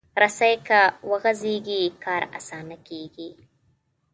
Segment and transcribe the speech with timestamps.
[0.21, 3.29] رسۍ که وغځېږي، کار اسانه کېږي.